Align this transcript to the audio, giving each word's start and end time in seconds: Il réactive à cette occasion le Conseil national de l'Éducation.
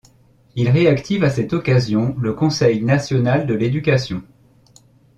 Il 0.55 0.67
réactive 0.67 1.23
à 1.23 1.29
cette 1.29 1.53
occasion 1.53 2.15
le 2.17 2.33
Conseil 2.33 2.81
national 2.83 3.45
de 3.45 3.53
l'Éducation. 3.53 4.23